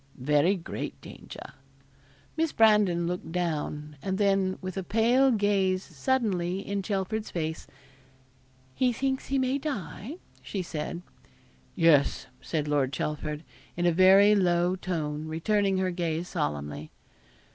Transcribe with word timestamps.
'Very 0.15 0.55
great 0.55 0.99
danger.' 0.99 1.53
Miss 2.35 2.51
Brandon 2.51 3.05
looked 3.05 3.31
down, 3.31 3.97
and 4.01 4.17
then, 4.17 4.57
with 4.59 4.75
a 4.75 4.81
pale 4.81 5.29
gaze 5.29 5.83
suddenly 5.83 6.57
in 6.59 6.81
Chelford's 6.81 7.29
face 7.29 7.67
'He 8.73 8.91
thinks 8.93 9.27
he 9.27 9.37
may 9.37 9.59
die?' 9.59 10.17
said 10.43 11.03
she. 11.75 11.79
'Yes,' 11.83 12.25
said 12.41 12.67
Lord 12.67 12.91
Chelford, 12.91 13.43
in 13.77 13.85
a 13.85 13.91
very 13.91 14.33
low 14.33 14.75
tone, 14.75 15.27
returning 15.27 15.77
her 15.77 15.91
gaze 15.91 16.27
solemnly. 16.29 16.89